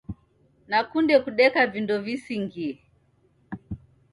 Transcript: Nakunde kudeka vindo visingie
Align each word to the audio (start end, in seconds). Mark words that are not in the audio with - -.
Nakunde 0.69 1.15
kudeka 1.23 1.59
vindo 1.73 1.95
visingie 2.05 2.71